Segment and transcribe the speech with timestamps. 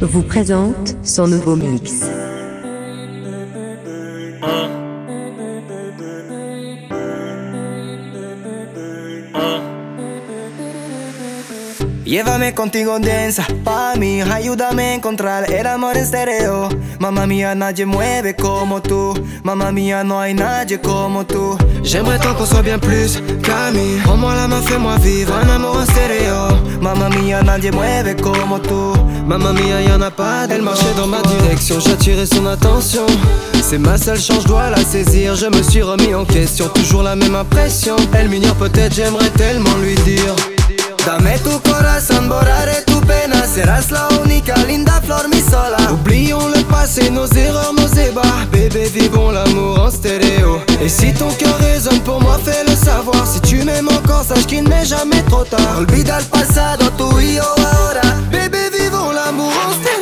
[0.00, 2.06] Vous présente son nouveau mix.
[12.06, 16.68] Llévame contigo densa, pa' mí, ayúdame a encontrar el amor en stereo.
[16.98, 19.12] Mamma mía, nadie mueve como tú.
[19.42, 21.58] Mamma mía, no hay nadie como tú.
[21.82, 24.00] J'aimerais tant qu'on soit bien plus qu'amis.
[24.04, 26.48] Prends-moi la main, fais-moi vivre un amour en stéréo.
[26.80, 28.92] Mamma mía, nadie mueve como tú.
[29.26, 30.46] Mamma mía, y'en a pas.
[30.50, 33.06] Elle marchait dans ma direction, j'attirais son attention.
[33.62, 35.36] C'est ma seule chance, je dois la saisir.
[35.36, 37.96] Je me suis remis en question, toujours la même impression.
[38.14, 40.34] Elle m'ignore peut-être, j'aimerais tellement lui dire.
[41.04, 46.62] Dame tu corazón, borraré tu pena Serás la única linda flor, mi sola Oublions le
[46.62, 52.00] passé, nos erreurs, nos ébats Bébé, vivons l'amour en stéréo Et si ton cœur résonne
[52.00, 56.18] pour moi, fais-le savoir Si tu m'aimes encore, sache qu'il n'est jamais trop tard Olvida
[56.20, 58.70] el pasado, tu y ahora Bébé,
[59.32, 60.01] vivons l'amour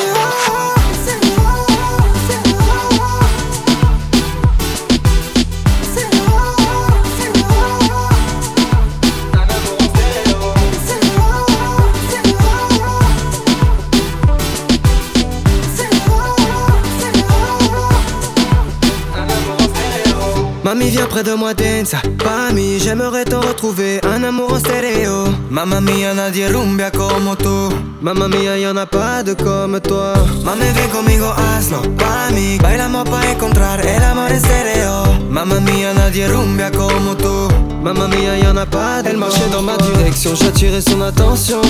[20.90, 25.26] Viens près de moi dance Mami j'aimerais te retrouver Un amour en stéréo.
[25.48, 30.14] Mamma mia nadie rumbia como tú Mamma mia y'en a pas de comme toi.
[30.44, 35.04] Mami ven conmigo hazlo para mí Bailamos para encontrar el amor en stéréo.
[35.30, 37.48] Mamma mia nadie rumbia como tú
[37.84, 40.34] Mamma mia y'en a pas Elle marchait dans ma direction.
[40.34, 41.62] J'attirais son attention.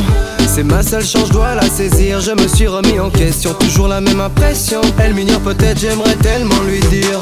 [0.49, 2.21] C'est ma seule chance, je dois la saisir.
[2.21, 3.53] Je me suis remis en question.
[3.53, 4.81] Toujours la même impression.
[4.99, 7.21] Elle m'ignore peut-être, j'aimerais tellement lui dire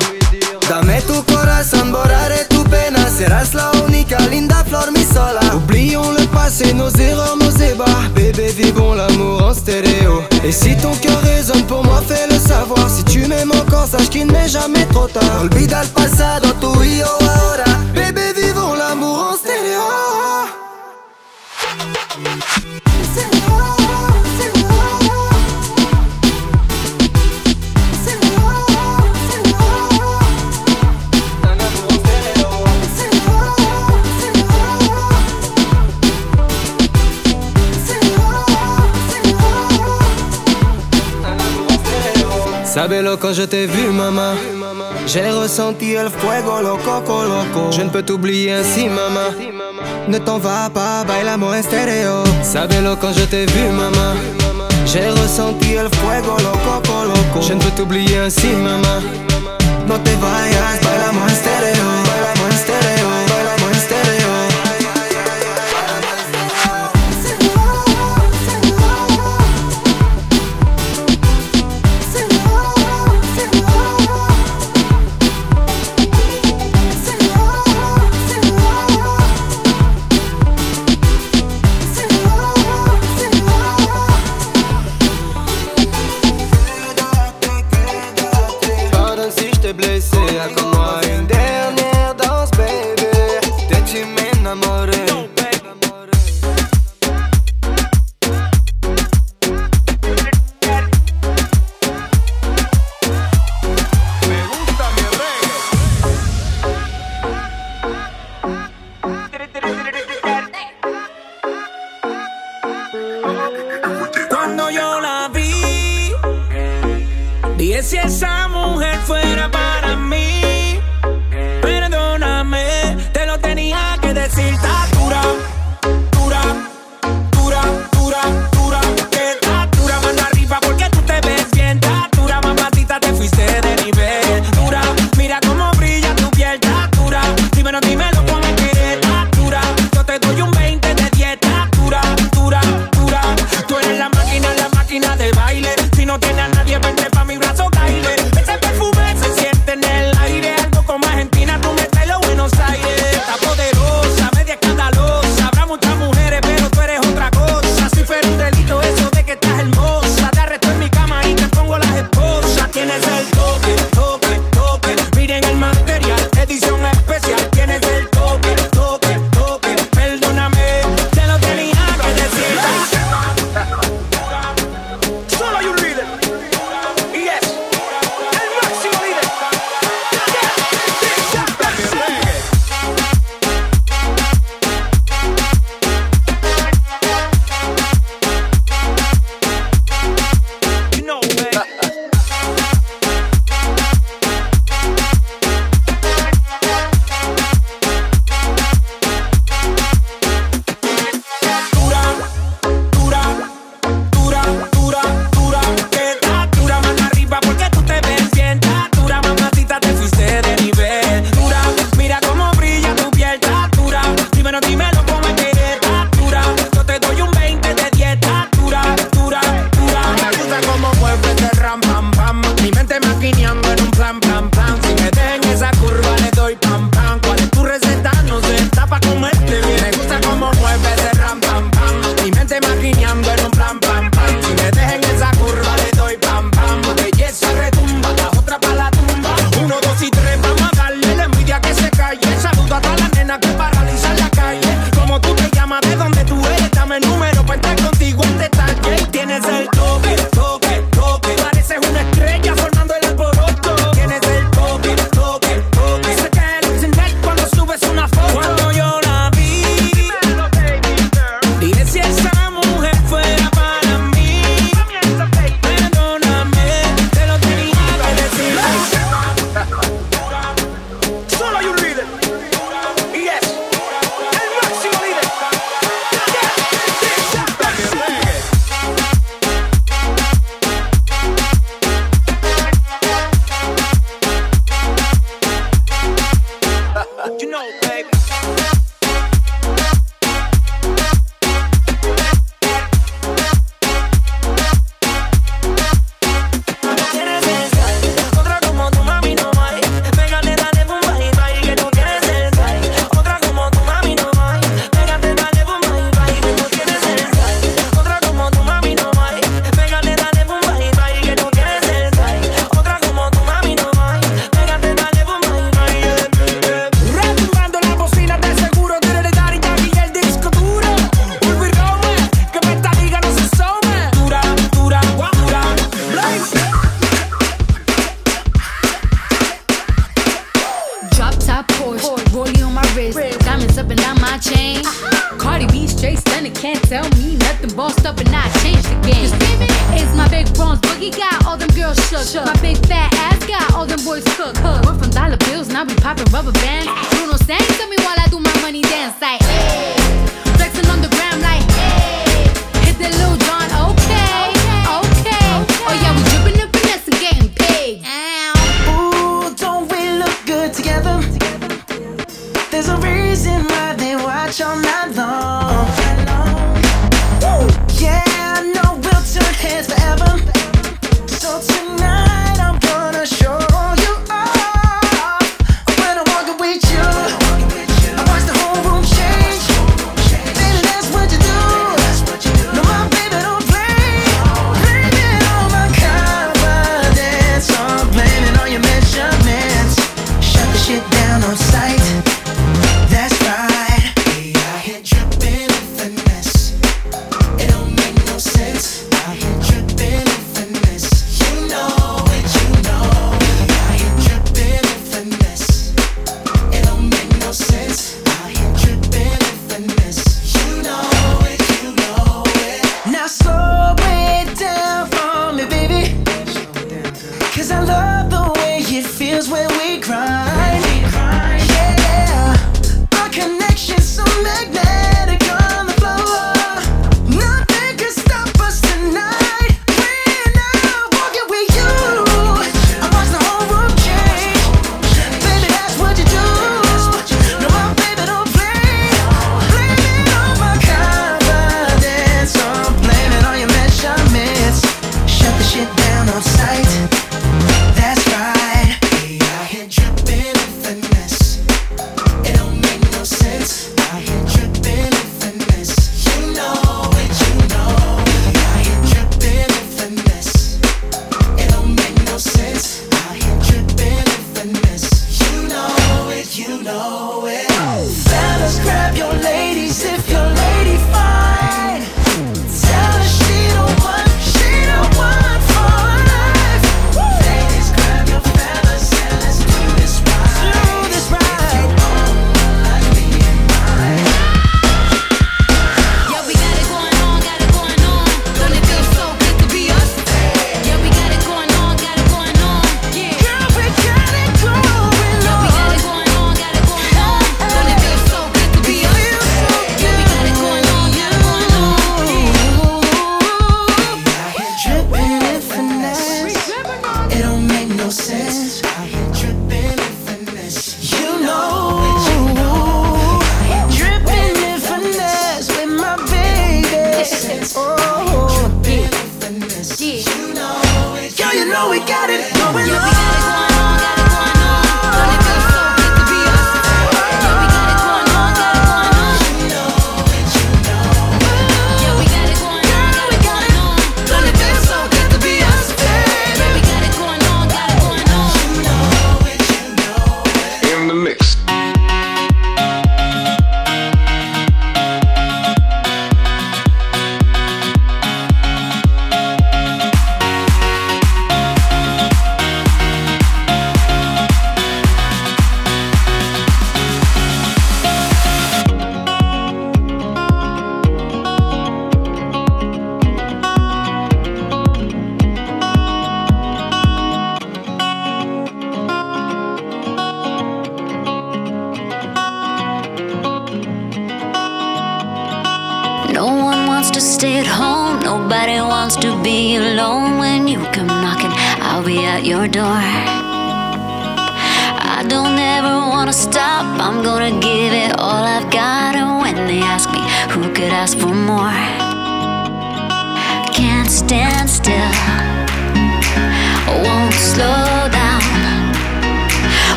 [0.68, 5.40] Dame tu corazón, borraré tu pena Serás la única linda flor, mi sola.
[5.54, 10.22] Oublions le passé, nos erreurs, nos ébats Bébé, vivons l'amour en stéréo.
[10.44, 12.90] Et si ton cœur résonne pour moi, fais-le savoir.
[12.90, 15.40] Si tu m'aimes encore, sache qu'il n'est jamais trop tard.
[15.40, 17.64] Olvida el pasado, tu y yo ahora.
[17.94, 19.58] Bébé, vivons l'amour en stéréo
[42.88, 44.34] Sabelo quand je t'ai vu maman.
[45.06, 47.70] J'ai ressenti el fuego loco loco.
[47.70, 49.28] Je ne peux t'oublier ainsi maman.
[50.08, 52.24] Ne t'en vas pas, bailamos en stéréo.
[52.42, 54.14] Sabelo quand je t'ai vu maman.
[54.86, 57.46] J'ai ressenti el fuego loco loco.
[57.46, 59.02] Je ne peux t'oublier ainsi maman.
[59.86, 61.97] No te vayas, bailamos en stéréo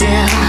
[0.00, 0.39] still,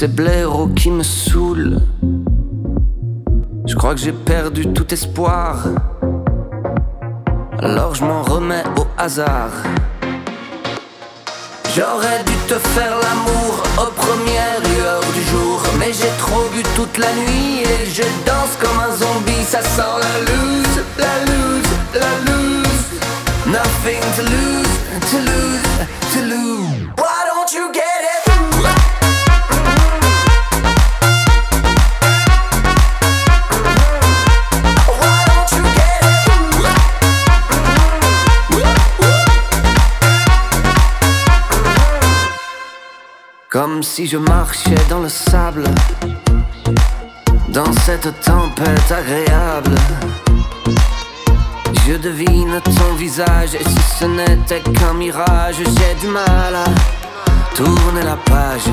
[0.00, 1.78] ces blaireaux qui me saoulent.
[3.66, 5.66] Je crois que j'ai perdu tout espoir.
[7.58, 9.52] Alors je m'en remets au hasard.
[11.76, 15.60] J'aurais dû te faire l'amour aux premières lueurs du jour.
[15.78, 19.44] Mais j'ai trop bu toute la nuit et je danse comme un zombie.
[19.46, 22.86] Ça sent la loose, la loose, la loose.
[23.46, 24.74] Nothing to lose,
[25.10, 25.99] to lose.
[43.82, 45.64] si je marchais dans le sable.
[47.48, 49.74] Dans cette tempête agréable,
[51.86, 58.02] je devine ton visage et si ce n'était qu'un mirage, j'ai du mal à tourner
[58.04, 58.68] la page.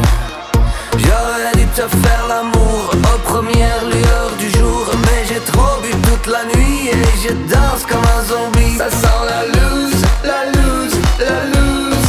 [0.97, 6.27] J'aurais dû te faire l'amour aux premières lueurs du jour, mais j'ai trop bu toute
[6.27, 8.77] la nuit et je danse comme un zombie.
[8.77, 12.07] Ça sent la loose, la loose, la loose.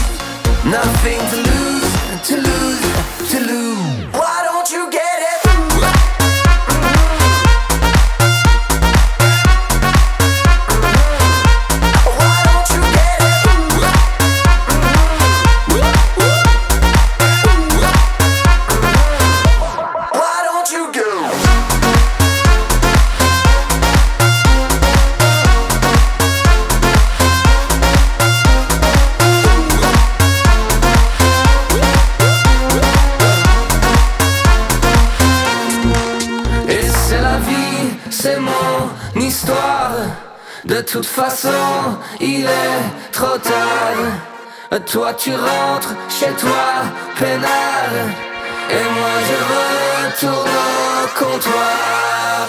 [0.65, 1.48] Nothing to lose.
[40.91, 44.81] Toute façon, il est trop tard.
[44.87, 46.85] Toi tu rentres chez toi,
[47.19, 47.91] pénal.
[48.71, 52.49] Et moi je retourne au comptoir.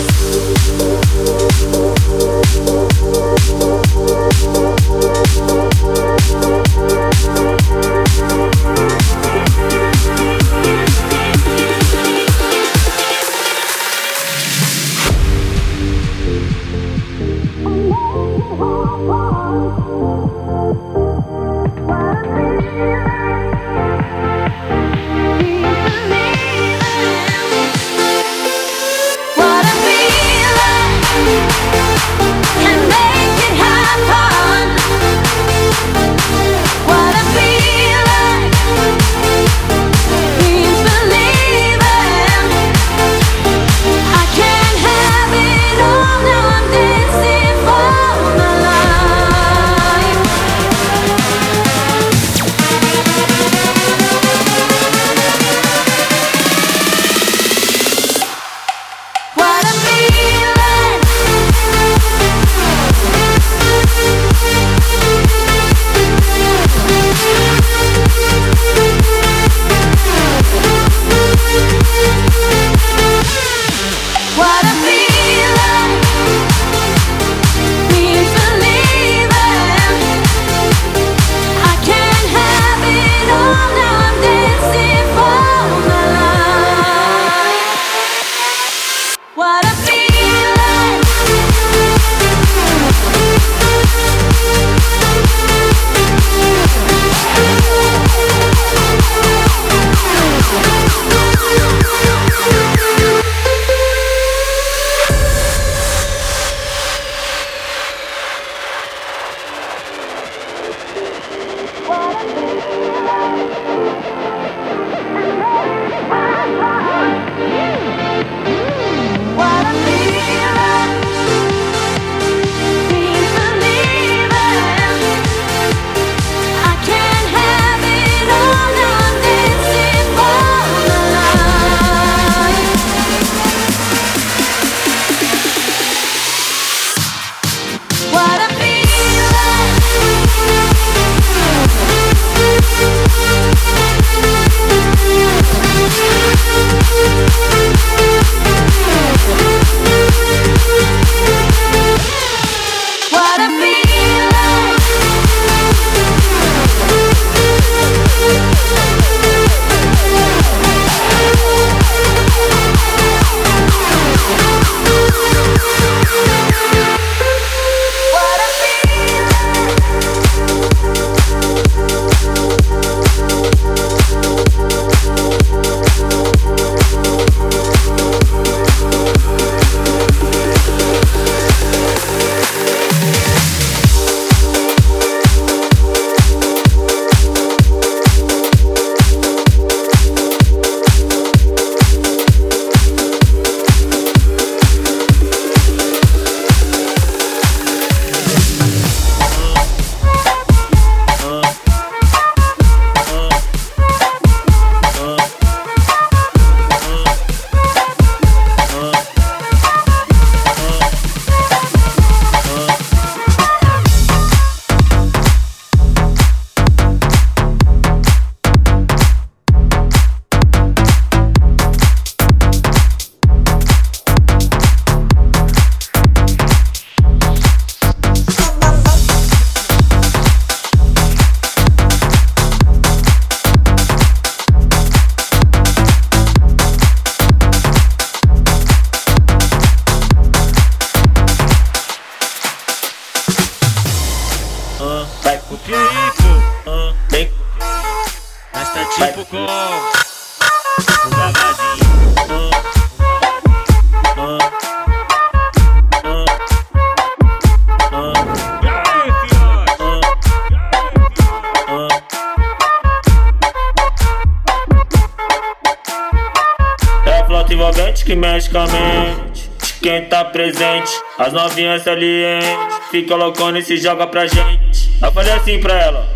[271.17, 272.47] As novinhas salientes,
[272.89, 274.97] fica loucona e se joga pra gente.
[275.01, 276.07] Eu falei assim pra ela.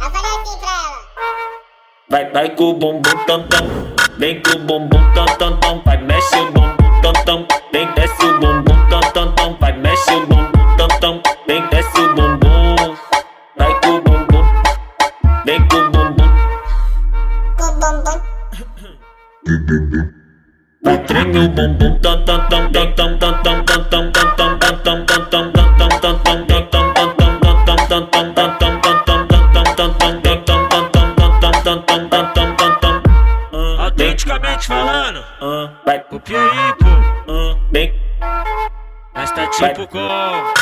[0.00, 1.08] Eu falei assim pra ela.
[2.08, 3.66] Vai, vai com o bumbum tam tam.
[4.18, 5.82] Vem com o bumbum tam tam tam.
[5.84, 7.46] Vai, mexe o bumbum tam tam.
[7.72, 9.56] Vem, desce o bumbum tam tam tam.
[9.60, 11.22] Vai, mexe o bumbum tam tam.
[11.46, 12.96] Vem, desce o bumbum.
[13.56, 14.44] Vai com o bumbum.
[15.44, 16.28] Vem com o bumbum.
[17.56, 20.08] Com o bumbum.
[20.82, 21.89] Vai, treme o bumbum
[33.78, 35.24] Autenticamente falando,
[35.84, 36.84] vai pro Pierico,
[37.70, 37.94] bem.
[39.14, 40.59] Nós tá tipo com.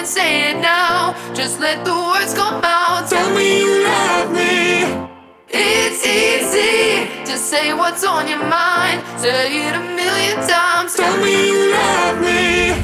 [0.00, 1.12] and say it now.
[1.34, 3.06] Just let the words come out.
[3.10, 5.08] Tell me you love me.
[5.48, 8.98] It's easy to say what's on your mind.
[9.20, 10.96] Say it a million times.
[10.96, 12.82] Tell me you love me.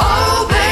[0.00, 0.67] Oh, baby.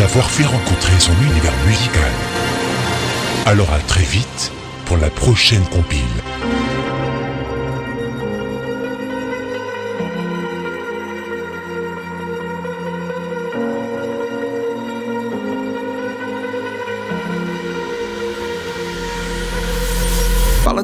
[0.00, 2.12] Avoir fait rencontrer son univers musical.
[3.46, 4.52] Alors à très vite
[4.84, 6.00] pour la prochaine compile.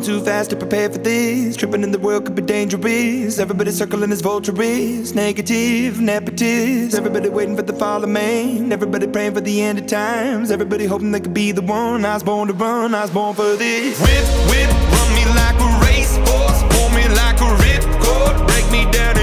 [0.03, 1.57] Too fast to prepare for this.
[1.57, 3.39] Tripping in the world could be dangerous.
[3.39, 5.15] Everybody circling as vultures.
[5.15, 6.95] Negative, nepotist.
[6.95, 8.73] Everybody waiting for the fall of man.
[8.73, 10.51] Everybody praying for the end of times.
[10.51, 12.05] Everybody hoping they could be the one.
[12.05, 14.01] I was born to run, I was born for this.
[14.01, 16.63] Whip, whip, run me like a racehorse.
[16.75, 18.47] Pull me like a ripcord.
[18.49, 19.22] Break me down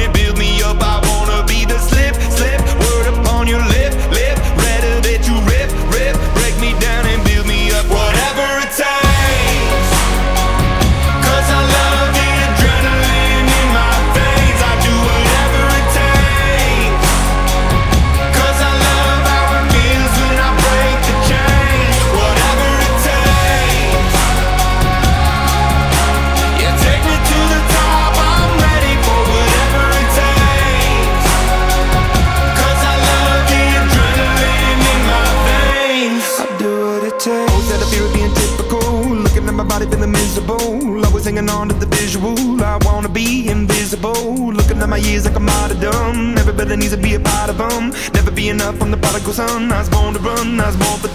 [47.60, 47.92] bum.
[48.14, 49.72] Never be enough, I'm the prodigal son.
[49.72, 51.09] I was born to run, I was born for